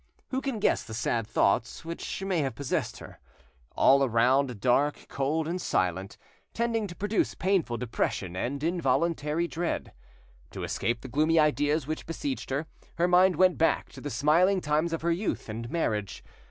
[0.29, 5.61] Who can guess the sad thoughts which may have possessed her?—all around dark, cold, and
[5.61, 6.17] silent,
[6.55, 9.93] tending to produce painful depression and involuntary dread.
[10.53, 12.65] To escape the gloomy ideas which besieged her,
[12.97, 16.23] her mind went back to the smiling times of her youth and marriage.